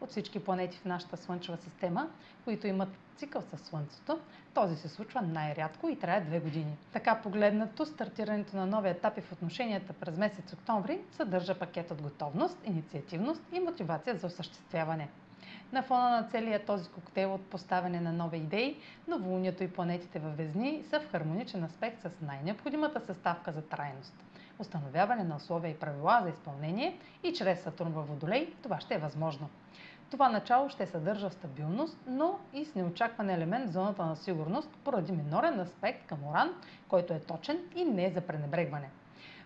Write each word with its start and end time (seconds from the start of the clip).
От 0.00 0.10
всички 0.10 0.38
планети 0.38 0.78
в 0.78 0.84
нашата 0.84 1.16
Слънчева 1.16 1.56
система, 1.56 2.08
които 2.44 2.66
имат 2.66 2.88
цикъл 3.16 3.42
със 3.42 3.60
Слънцето, 3.60 4.18
този 4.54 4.76
се 4.76 4.88
случва 4.88 5.22
най-рядко 5.22 5.88
и 5.88 5.98
трае 5.98 6.20
две 6.20 6.40
години. 6.40 6.76
Така 6.92 7.14
погледнато, 7.14 7.86
стартирането 7.86 8.56
на 8.56 8.66
нови 8.66 8.88
етапи 8.88 9.20
в 9.20 9.32
отношенията 9.32 9.92
през 9.92 10.16
месец 10.16 10.52
октомври 10.52 11.00
съдържа 11.10 11.58
пакет 11.58 11.90
от 11.90 12.02
готовност, 12.02 12.58
инициативност 12.64 13.42
и 13.52 13.60
мотивация 13.60 14.16
за 14.16 14.26
осъществяване. 14.26 15.08
На 15.72 15.82
фона 15.82 16.10
на 16.10 16.22
целия 16.22 16.64
този 16.64 16.88
коктейл 16.88 17.34
от 17.34 17.42
поставяне 17.42 18.00
на 18.00 18.12
нови 18.12 18.36
идеи, 18.38 18.76
новолунието 19.08 19.64
и 19.64 19.68
планетите 19.68 20.18
във 20.18 20.36
Везни 20.36 20.82
са 20.90 21.00
в 21.00 21.10
хармоничен 21.10 21.64
аспект 21.64 22.00
с 22.02 22.10
най-необходимата 22.22 23.00
съставка 23.00 23.52
за 23.52 23.62
трайност. 23.62 24.14
Установяване 24.58 25.24
на 25.24 25.36
условия 25.36 25.70
и 25.70 25.78
правила 25.78 26.20
за 26.22 26.28
изпълнение 26.28 26.98
и 27.22 27.32
чрез 27.32 27.60
Сатурн 27.60 27.92
във 27.92 28.08
Водолей 28.08 28.52
това 28.62 28.80
ще 28.80 28.94
е 28.94 28.98
възможно. 28.98 29.48
Това 30.10 30.28
начало 30.28 30.68
ще 30.68 30.86
съдържа 30.86 31.30
стабилност, 31.30 31.98
но 32.06 32.38
и 32.52 32.64
с 32.64 32.74
неочакван 32.74 33.30
елемент 33.30 33.68
в 33.68 33.72
зоната 33.72 34.04
на 34.06 34.16
сигурност 34.16 34.70
поради 34.84 35.12
минорен 35.12 35.60
аспект 35.60 36.06
към 36.06 36.26
Оран, 36.26 36.50
който 36.88 37.12
е 37.12 37.20
точен 37.20 37.58
и 37.76 37.84
не 37.84 38.04
е 38.06 38.10
за 38.10 38.20
пренебрегване. 38.20 38.90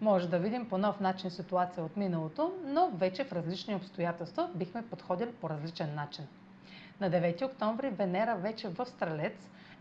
Може 0.00 0.28
да 0.28 0.38
видим 0.38 0.68
по 0.68 0.78
нов 0.78 1.00
начин 1.00 1.30
ситуация 1.30 1.84
от 1.84 1.96
миналото, 1.96 2.52
но 2.64 2.90
вече 2.94 3.24
в 3.24 3.32
различни 3.32 3.74
обстоятелства 3.74 4.50
бихме 4.54 4.82
подходили 4.82 5.32
по 5.32 5.50
различен 5.50 5.94
начин. 5.94 6.26
На 7.00 7.10
9 7.10 7.44
октомври 7.44 7.90
Венера 7.90 8.36
вече 8.36 8.68
в 8.68 8.86
Стрелец 8.86 9.48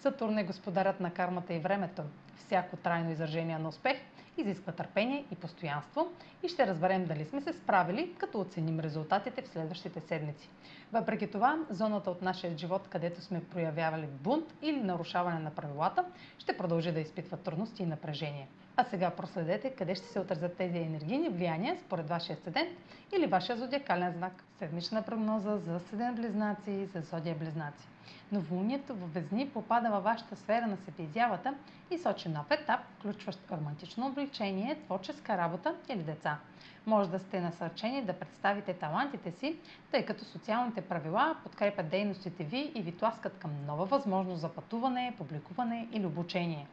Сатурн 0.00 0.38
е 0.38 0.44
господарят 0.44 1.00
на 1.00 1.10
кармата 1.10 1.54
и 1.54 1.58
времето. 1.58 2.02
Всяко 2.36 2.76
трайно 2.76 3.10
изражение 3.10 3.58
на 3.58 3.68
успех 3.68 3.96
изисква 4.36 4.72
търпение 4.72 5.24
и 5.32 5.34
постоянство 5.34 6.08
и 6.42 6.48
ще 6.48 6.66
разберем 6.66 7.04
дали 7.04 7.24
сме 7.24 7.40
се 7.40 7.52
справили, 7.52 8.14
като 8.18 8.40
оценим 8.40 8.80
резултатите 8.80 9.42
в 9.42 9.48
следващите 9.48 10.00
седмици. 10.00 10.48
Въпреки 10.92 11.30
това, 11.30 11.58
зоната 11.70 12.10
от 12.10 12.22
нашия 12.22 12.58
живот, 12.58 12.88
където 12.88 13.20
сме 13.20 13.44
проявявали 13.44 14.06
бунт 14.06 14.54
или 14.62 14.80
нарушаване 14.80 15.38
на 15.38 15.50
правилата, 15.50 16.04
ще 16.38 16.56
продължи 16.56 16.92
да 16.92 17.00
изпитва 17.00 17.36
трудности 17.36 17.82
и 17.82 17.86
напрежение. 17.86 18.48
А 18.76 18.84
сега 18.84 19.10
проследете 19.10 19.70
къде 19.70 19.94
ще 19.94 20.06
се 20.06 20.20
отразят 20.20 20.56
тези 20.56 20.78
енергийни 20.78 21.28
влияния 21.28 21.76
според 21.86 22.08
вашия 22.08 22.36
седент 22.36 22.78
или 23.16 23.26
вашия 23.26 23.56
зодиакален 23.56 24.12
знак. 24.12 24.44
Седмична 24.58 25.02
прогноза 25.02 25.58
за 25.58 25.80
седен 25.80 26.14
близнаци 26.14 26.70
и 26.70 26.86
за 26.86 27.00
зодия 27.00 27.34
близнаци. 27.34 27.88
Новолунието 28.32 28.94
в 28.94 29.06
Везни 29.06 29.48
попада 29.48 29.90
във 29.90 30.04
вашата 30.04 30.36
сфера 30.36 30.66
на 30.66 30.76
себеизявата 30.76 31.54
и 31.90 31.98
сочи 31.98 32.28
нов 32.28 32.50
етап, 32.50 32.80
включващ 32.98 33.50
романтично 33.50 34.06
обличение, 34.06 34.78
творческа 34.86 35.38
работа 35.38 35.74
или 35.88 36.02
деца. 36.02 36.38
Може 36.86 37.10
да 37.10 37.18
сте 37.18 37.40
насърчени 37.40 38.04
да 38.04 38.12
представите 38.12 38.74
талантите 38.74 39.30
си, 39.30 39.56
тъй 39.90 40.04
като 40.04 40.24
социалните 40.24 40.80
правила 40.80 41.36
подкрепят 41.42 41.88
дейностите 41.88 42.44
ви 42.44 42.72
и 42.74 42.82
ви 42.82 42.92
тласкат 42.92 43.38
към 43.38 43.50
нова 43.66 43.84
възможност 43.84 44.40
за 44.40 44.48
пътуване, 44.48 45.14
публикуване 45.18 45.88
или 45.92 46.06
обучение. 46.06 46.66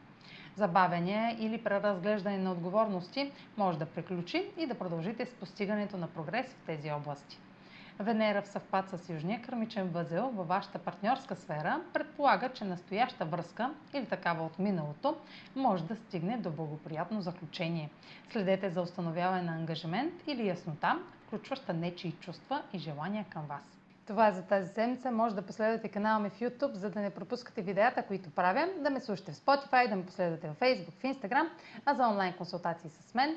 Забавяне 0.56 1.36
или 1.40 1.64
преразглеждане 1.64 2.38
на 2.38 2.52
отговорности 2.52 3.32
може 3.56 3.78
да 3.78 3.86
приключи 3.86 4.50
и 4.58 4.66
да 4.66 4.74
продължите 4.74 5.26
с 5.26 5.34
постигането 5.34 5.96
на 5.96 6.06
прогрес 6.06 6.46
в 6.46 6.66
тези 6.66 6.90
области. 6.90 7.38
Венера 7.98 8.42
в 8.42 8.48
съвпад 8.48 8.90
с 8.90 9.08
Южния 9.08 9.42
кърмичен 9.42 9.88
възел 9.88 10.30
във 10.34 10.48
вашата 10.48 10.78
партньорска 10.78 11.36
сфера 11.36 11.80
предполага, 11.92 12.48
че 12.48 12.64
настояща 12.64 13.24
връзка 13.24 13.70
или 13.94 14.06
такава 14.06 14.44
от 14.44 14.58
миналото 14.58 15.16
може 15.56 15.84
да 15.84 15.96
стигне 15.96 16.36
до 16.36 16.50
благоприятно 16.50 17.20
заключение. 17.20 17.90
Следете 18.30 18.70
за 18.70 18.82
установяване 18.82 19.42
на 19.42 19.52
ангажимент 19.52 20.14
или 20.26 20.48
яснота, 20.48 20.98
включваща 21.26 21.74
нечии 21.74 22.12
чувства 22.12 22.62
и 22.72 22.78
желания 22.78 23.24
към 23.30 23.46
вас. 23.46 23.74
Това 24.06 24.28
е 24.28 24.32
за 24.32 24.42
тази 24.42 24.72
седмица. 24.72 25.10
Може 25.10 25.34
да 25.34 25.42
последвате 25.42 25.88
канала 25.88 26.20
ми 26.20 26.30
в 26.30 26.40
YouTube, 26.40 26.72
за 26.72 26.90
да 26.90 27.00
не 27.00 27.10
пропускате 27.10 27.62
видеята, 27.62 28.02
които 28.02 28.30
правя, 28.30 28.68
да 28.78 28.90
ме 28.90 29.00
слушате 29.00 29.32
в 29.32 29.36
Spotify, 29.36 29.88
да 29.88 29.96
ме 29.96 30.06
последвате 30.06 30.48
в 30.48 30.54
Facebook, 30.54 30.92
в 30.92 31.02
Instagram, 31.02 31.48
а 31.84 31.94
за 31.94 32.08
онлайн 32.08 32.32
консултации 32.32 32.90
с 32.90 33.14
мен 33.14 33.36